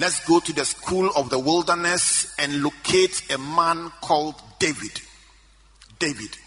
Let's 0.00 0.24
go 0.26 0.40
to 0.40 0.52
the 0.54 0.64
school 0.64 1.10
of 1.14 1.28
the 1.28 1.38
wilderness 1.38 2.34
and 2.38 2.62
locate 2.62 3.30
a 3.30 3.36
man 3.36 3.92
called 4.00 4.34
David. 4.58 4.98
David. 5.98 6.38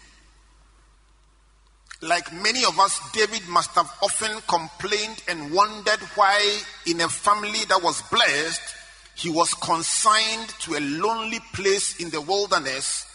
Like 2.00 2.32
many 2.32 2.64
of 2.64 2.80
us, 2.80 2.98
David 3.12 3.46
must 3.46 3.70
have 3.76 3.88
often 4.02 4.40
complained 4.48 5.22
and 5.28 5.52
wondered 5.52 6.00
why, 6.16 6.62
in 6.84 7.00
a 7.00 7.08
family 7.08 7.60
that 7.68 7.80
was 7.80 8.02
blessed, 8.10 8.60
he 9.14 9.30
was 9.30 9.54
consigned 9.54 10.48
to 10.62 10.74
a 10.74 10.80
lonely 10.80 11.38
place 11.52 12.00
in 12.00 12.10
the 12.10 12.20
wilderness 12.20 13.06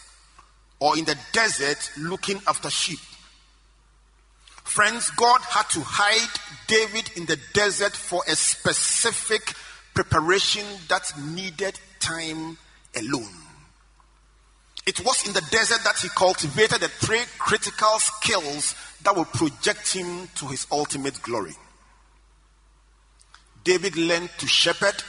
or 0.78 0.96
in 0.96 1.04
the 1.04 1.18
desert 1.34 1.90
looking 1.98 2.40
after 2.46 2.70
sheep. 2.70 2.98
Friends, 4.64 5.10
God 5.10 5.42
had 5.42 5.68
to 5.72 5.80
hide 5.82 6.40
David 6.66 7.10
in 7.18 7.26
the 7.26 7.38
desert 7.52 7.92
for 7.92 8.22
a 8.26 8.34
specific 8.34 9.52
preparation 9.94 10.64
that 10.88 11.12
needed 11.34 11.78
time 11.98 12.56
alone. 12.96 13.28
It 14.86 15.04
was 15.04 15.26
in 15.26 15.32
the 15.32 15.46
desert 15.50 15.84
that 15.84 15.98
he 15.98 16.08
cultivated 16.08 16.80
the 16.80 16.88
three 16.88 17.22
critical 17.38 17.98
skills 17.98 18.74
that 19.02 19.14
will 19.14 19.26
project 19.26 19.92
him 19.92 20.28
to 20.36 20.46
his 20.46 20.66
ultimate 20.72 21.20
glory. 21.22 21.54
David 23.62 23.96
learned 23.96 24.30
to 24.38 24.46
shepherd, 24.46 25.02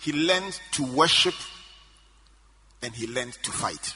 he 0.00 0.12
learned 0.12 0.58
to 0.72 0.84
worship, 0.84 1.34
and 2.82 2.94
he 2.94 3.06
learned 3.06 3.34
to 3.42 3.50
fight. 3.50 3.94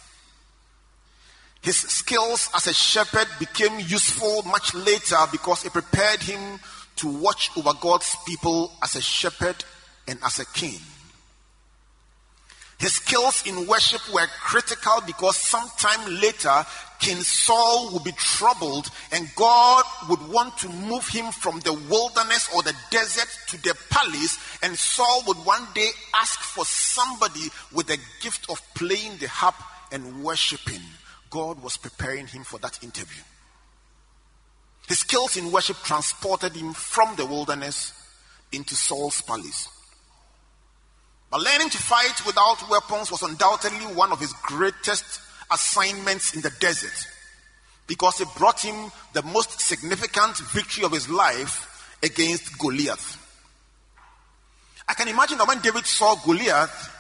His 1.61 1.77
skills 1.77 2.51
as 2.55 2.67
a 2.67 2.75
shepherd 2.75 3.27
became 3.39 3.79
useful 3.79 4.43
much 4.43 4.75
later 4.75 5.17
because 5.33 5.65
it 5.65 5.73
prepared 5.73 6.23
him 6.23 6.61
to 6.97 7.09
watch 7.09 7.51
over 7.57 7.73
God's 7.81 8.17
people 8.27 8.73
as 8.83 8.97
a 8.97 9.03
shepherd 9.03 9.65
and 10.07 10.19
as 10.25 10.39
a 10.39 10.47
king. 10.47 10.79
His 12.79 12.95
skills 12.95 13.47
in 13.47 13.67
worship 13.67 14.01
were 14.13 14.27
critical 14.41 15.01
because 15.07 15.37
sometime 15.37 16.21
later 16.21 16.67
King 16.99 17.17
Saul 17.23 17.91
would 17.93 18.05
be 18.05 18.13
troubled 18.13 18.91
and 19.13 19.29
God 19.37 19.85
would 20.09 20.27
want 20.29 20.59
to 20.59 20.69
move 20.69 21.07
him 21.09 21.31
from 21.33 21.61
the 21.61 21.73
wilderness 21.73 22.49
or 22.55 22.63
the 22.63 22.75
desert 22.91 23.29
to 23.49 23.63
the 23.63 23.77
palace 23.91 24.39
and 24.63 24.77
Saul 24.77 25.23
would 25.27 25.37
one 25.39 25.67
day 25.75 25.89
ask 26.15 26.41
for 26.41 26.65
somebody 26.65 27.49
with 27.73 27.87
the 27.87 27.99
gift 28.21 28.51
of 28.51 28.61
playing 28.75 29.19
the 29.19 29.29
harp 29.29 29.57
and 29.93 30.23
worshiping. 30.23 30.83
God 31.31 31.63
was 31.63 31.77
preparing 31.77 32.27
him 32.27 32.45
for 32.45 32.59
that 32.59 32.83
interview. 32.83 33.23
His 34.89 35.01
skills 35.01 35.37
in 35.37 35.51
worship 35.51 35.79
transported 35.79 36.55
him 36.55 36.75
from 36.75 37.17
the 37.17 37.27
wilderness 37.27 37.93
into 38.53 38.75
Saul's 38.75 39.23
palace. 39.23 39.69
But 41.31 41.41
learning 41.41 41.71
to 41.71 41.79
fight 41.79 42.25
without 42.27 42.69
weapons 42.71 43.11
was 43.11 43.23
undoubtedly 43.23 43.87
one 43.95 44.13
of 44.13 44.21
his 44.21 44.33
greatest 44.35 45.21
assignments 45.51 46.35
in 46.35 46.43
the 46.43 46.53
desert 46.61 47.07
because 47.87 48.21
it 48.21 48.29
brought 48.37 48.61
him 48.61 48.91
the 49.13 49.23
most 49.23 49.61
significant 49.61 50.37
victory 50.39 50.85
of 50.85 50.93
his 50.93 51.09
life 51.09 51.97
against 52.03 52.59
Goliath. 52.59 53.21
I 54.89 54.95
can 54.95 55.09
imagine 55.09 55.39
that 55.39 55.49
when 55.49 55.61
David 55.61 55.87
saw 55.87 56.15
Goliath, 56.25 56.91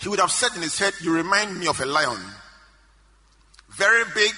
he 0.00 0.08
would 0.08 0.20
have 0.20 0.30
said 0.30 0.54
in 0.56 0.62
his 0.62 0.78
head, 0.78 0.94
You 1.00 1.12
remind 1.12 1.58
me 1.58 1.66
of 1.66 1.80
a 1.80 1.86
lion. 1.86 2.20
Very 3.70 4.04
big, 4.14 4.32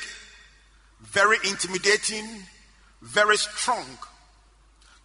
very 1.00 1.36
intimidating, 1.48 2.26
very 3.02 3.36
strong. 3.36 3.86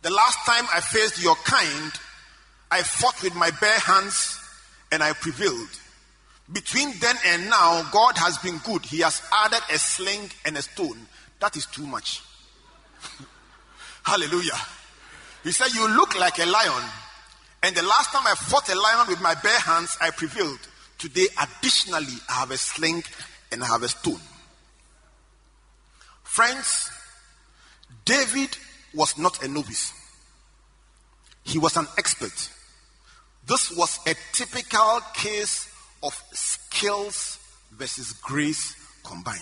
The 0.02 0.12
last 0.12 0.46
time 0.46 0.66
I 0.74 0.82
faced 0.82 1.24
your 1.24 1.36
kind, 1.36 1.92
I 2.70 2.82
fought 2.84 3.22
with 3.24 3.36
my 3.36 3.52
bare 3.60 3.80
hands 3.80 4.40
and 4.92 5.02
I 5.02 5.14
prevailed. 5.14 5.70
Between 6.52 6.94
then 7.00 7.16
and 7.26 7.50
now, 7.50 7.90
God 7.92 8.18
has 8.18 8.38
been 8.38 8.60
good. 8.60 8.86
He 8.86 9.00
has 9.00 9.22
added 9.34 9.62
a 9.72 9.80
sling 9.80 10.30
and 10.46 10.58
a 10.58 10.62
stone. 10.62 11.08
That 11.40 11.56
is 11.56 11.66
too 11.66 11.88
much. 11.88 12.22
Hallelujah. 14.04 14.60
He 15.44 15.52
said, 15.52 15.74
You 15.74 15.88
look 15.88 16.18
like 16.20 16.38
a 16.40 16.46
lion. 16.46 16.84
And 17.64 17.76
the 17.76 17.82
last 17.82 18.12
time 18.12 18.28
I 18.28 18.36
fought 18.36 18.70
a 18.70 18.80
lion 18.80 19.08
with 19.08 19.22
my 19.22 19.34
bare 19.34 19.60
hands, 19.60 19.98
I 20.00 20.12
prevailed. 20.12 20.60
Today, 21.00 21.28
additionally, 21.42 22.20
I 22.30 22.34
have 22.34 22.52
a 22.52 22.58
sling 22.58 23.04
and 23.52 23.64
I 23.64 23.68
have 23.68 23.82
a 23.82 23.88
stone. 23.88 24.20
Friends, 26.24 26.92
David 28.04 28.58
was 28.94 29.18
not 29.18 29.44
a 29.44 29.48
novice, 29.48 29.94
he 31.44 31.60
was 31.60 31.78
an 31.78 31.88
expert. 31.98 32.50
This 33.48 33.72
was 33.78 34.00
a 34.08 34.16
typical 34.34 35.02
case 35.14 35.70
of 36.02 36.20
skills 36.32 37.40
versus 37.72 38.14
grace 38.14 38.76
combined. 39.04 39.40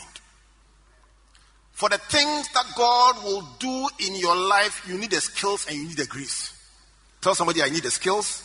For 1.71 1.89
the 1.89 1.97
things 1.97 2.51
that 2.53 2.65
God 2.75 3.23
will 3.23 3.47
do 3.59 3.89
in 4.05 4.15
your 4.15 4.35
life, 4.35 4.85
you 4.87 4.97
need 4.97 5.11
the 5.11 5.21
skills 5.21 5.67
and 5.67 5.77
you 5.77 5.87
need 5.87 5.97
the 5.97 6.05
grace. 6.05 6.53
Tell 7.21 7.33
somebody, 7.33 7.63
I 7.63 7.69
need 7.69 7.83
the 7.83 7.91
skills 7.91 8.43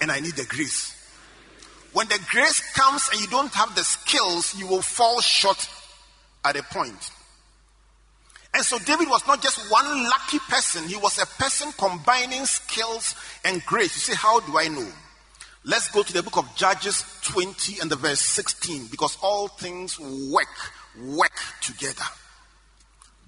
and 0.00 0.10
I 0.10 0.20
need 0.20 0.34
the 0.34 0.44
grace. 0.44 0.92
When 1.92 2.08
the 2.08 2.20
grace 2.30 2.60
comes 2.74 3.08
and 3.10 3.20
you 3.20 3.26
don't 3.28 3.52
have 3.54 3.74
the 3.74 3.84
skills, 3.84 4.54
you 4.58 4.66
will 4.66 4.82
fall 4.82 5.20
short 5.20 5.68
at 6.44 6.56
a 6.56 6.62
point. 6.62 7.10
And 8.56 8.64
so 8.64 8.78
David 8.78 9.10
was 9.10 9.26
not 9.26 9.42
just 9.42 9.70
one 9.70 10.04
lucky 10.04 10.38
person, 10.48 10.88
he 10.88 10.96
was 10.96 11.18
a 11.18 11.26
person 11.26 11.70
combining 11.76 12.46
skills 12.46 13.14
and 13.44 13.62
grace. 13.66 13.94
You 13.94 14.14
say, 14.14 14.14
How 14.14 14.40
do 14.40 14.56
I 14.56 14.68
know? 14.68 14.88
Let's 15.62 15.90
go 15.90 16.02
to 16.02 16.10
the 16.10 16.22
book 16.22 16.38
of 16.38 16.56
Judges 16.56 17.04
20 17.24 17.80
and 17.80 17.90
the 17.90 17.96
verse 17.96 18.20
16 18.20 18.86
because 18.86 19.18
all 19.22 19.48
things 19.48 20.00
work, 20.00 20.48
work 20.98 21.38
together. 21.60 22.04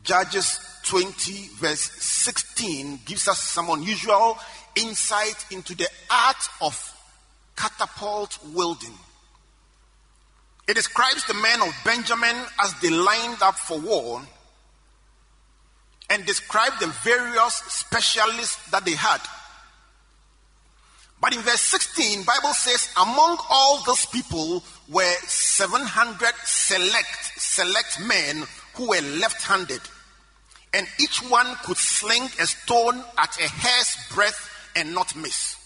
Judges 0.03 0.61
20, 0.85 1.49
verse 1.57 1.81
16 1.81 3.01
gives 3.05 3.29
us 3.29 3.39
some 3.39 3.69
unusual 3.69 4.39
insight 4.77 5.45
into 5.51 5.75
the 5.75 5.89
art 6.11 6.49
of 6.63 6.95
catapult 7.55 8.39
wielding. 8.55 8.95
It 10.67 10.73
describes 10.73 11.27
the 11.27 11.35
men 11.35 11.61
of 11.61 11.75
Benjamin 11.85 12.37
as 12.63 12.73
they 12.81 12.89
lined 12.89 13.43
up 13.43 13.57
for 13.57 13.79
war 13.79 14.23
and 16.11 16.25
describe 16.25 16.73
the 16.81 16.87
various 17.03 17.55
specialists 17.55 18.71
that 18.71 18.85
they 18.85 18.95
had. 18.95 19.21
But 21.21 21.35
in 21.35 21.43
verse 21.43 21.61
16, 21.61 22.23
Bible 22.23 22.55
says, 22.55 22.91
among 22.97 23.39
all 23.51 23.83
those 23.85 24.07
people 24.07 24.63
were 24.89 25.15
700 25.27 26.33
select, 26.45 27.33
select 27.37 28.01
men 28.07 28.45
who 28.75 28.89
were 28.89 29.01
left-handed. 29.01 29.81
And 30.73 30.87
each 31.01 31.19
one 31.29 31.47
could 31.65 31.77
sling 31.77 32.29
a 32.41 32.47
stone 32.47 33.03
at 33.17 33.37
a 33.41 33.49
hair's 33.49 33.97
breadth 34.15 34.51
and 34.77 34.95
not 34.95 35.17
miss. 35.17 35.57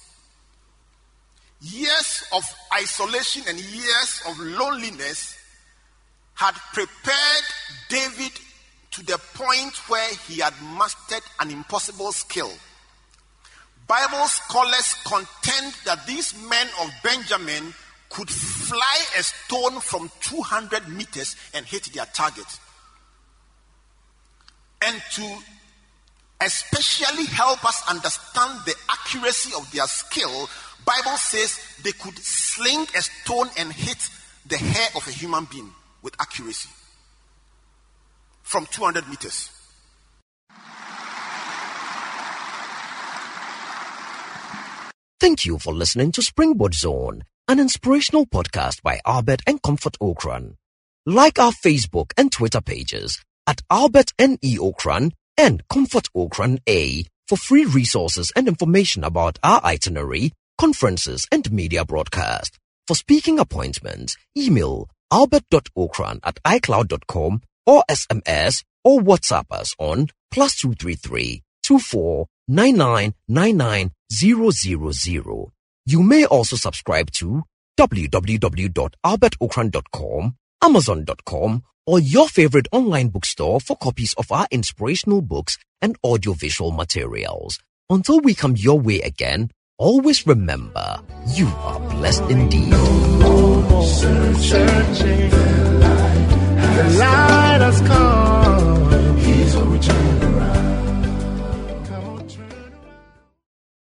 Years 1.60 2.24
of 2.32 2.44
isolation 2.74 3.42
and 3.46 3.58
years 3.58 4.22
of 4.28 4.38
loneliness 4.38 5.36
had 6.34 6.54
prepared 6.72 7.44
David 7.88 8.32
to 8.92 9.04
the 9.04 9.18
point 9.34 9.74
where 9.88 10.14
he 10.28 10.40
had 10.40 10.54
mastered 10.76 11.22
an 11.40 11.50
impossible 11.50 12.12
skill. 12.12 12.50
Bible 13.88 14.26
scholars 14.26 14.94
contend 15.04 15.74
that 15.84 16.06
these 16.06 16.34
men 16.48 16.66
of 16.82 16.90
Benjamin 17.02 17.74
could 18.10 18.28
fly 18.28 19.04
a 19.18 19.22
stone 19.22 19.80
from 19.80 20.10
200 20.20 20.88
meters 20.88 21.36
and 21.54 21.64
hit 21.64 21.84
their 21.94 22.04
target. 22.06 22.46
And 24.82 25.00
to 25.12 25.38
especially 26.42 27.24
help 27.26 27.64
us 27.64 27.82
understand 27.88 28.60
the 28.66 28.74
accuracy 28.90 29.52
of 29.56 29.70
their 29.72 29.86
skill, 29.86 30.48
Bible 30.84 31.16
says 31.16 31.58
they 31.82 31.92
could 31.92 32.18
sling 32.18 32.86
a 32.96 33.02
stone 33.02 33.48
and 33.56 33.72
hit 33.72 34.10
the 34.46 34.58
hair 34.58 34.88
of 34.96 35.06
a 35.08 35.12
human 35.12 35.46
being 35.50 35.70
with 36.02 36.14
accuracy 36.20 36.68
from 38.52 38.66
200 38.66 39.08
meters. 39.08 39.48
Thank 45.18 45.46
you 45.46 45.58
for 45.58 45.72
listening 45.72 46.12
to 46.12 46.22
Springboard 46.22 46.74
Zone, 46.74 47.24
an 47.48 47.58
inspirational 47.58 48.26
podcast 48.26 48.82
by 48.82 49.00
Albert 49.06 49.40
and 49.46 49.62
Comfort 49.62 49.96
Ocran. 50.02 50.56
Like 51.06 51.38
our 51.38 51.52
Facebook 51.52 52.12
and 52.18 52.30
Twitter 52.30 52.60
pages 52.60 53.18
at 53.46 53.62
Albert 53.70 54.12
N.E. 54.18 54.58
Ocran 54.58 55.12
and 55.38 55.66
Comfort 55.68 56.08
Ocran 56.14 56.58
A 56.68 57.06
for 57.28 57.38
free 57.38 57.64
resources 57.64 58.32
and 58.36 58.48
information 58.48 59.02
about 59.02 59.38
our 59.42 59.64
itinerary, 59.64 60.30
conferences, 60.58 61.26
and 61.32 61.50
media 61.50 61.86
broadcast. 61.86 62.58
For 62.86 62.94
speaking 62.96 63.38
appointments, 63.38 64.18
email 64.36 64.90
albert.ocran 65.10 66.20
at 66.22 66.38
icloud.com 66.44 67.40
or 67.66 67.82
SMS 67.90 68.64
or 68.84 69.00
WhatsApp 69.00 69.46
us 69.50 69.74
on 69.78 70.08
plus 70.30 70.54
233 70.56 71.42
24 71.62 72.26
000. 74.92 75.52
You 75.86 76.02
may 76.02 76.24
also 76.24 76.56
subscribe 76.56 77.10
to 77.12 77.44
www.albertocran.com, 77.78 80.36
amazon.com, 80.62 81.62
or 81.86 81.98
your 81.98 82.28
favorite 82.28 82.68
online 82.70 83.08
bookstore 83.08 83.58
for 83.60 83.74
copies 83.76 84.12
of 84.14 84.30
our 84.30 84.46
inspirational 84.50 85.22
books 85.22 85.58
and 85.80 85.96
audiovisual 86.04 86.70
materials. 86.70 87.58
Until 87.90 88.20
we 88.20 88.34
come 88.34 88.54
your 88.56 88.78
way 88.78 89.00
again, 89.00 89.50
always 89.78 90.26
remember, 90.26 91.00
you 91.34 91.48
are 91.48 91.80
blessed 91.80 92.22
indeed. 92.24 93.71